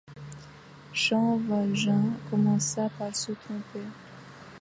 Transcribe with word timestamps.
Jean 0.93 1.37
Valjean 1.37 2.17
commença 2.31 2.89
par 2.97 3.15
se 3.15 3.33
tromper. 3.33 3.83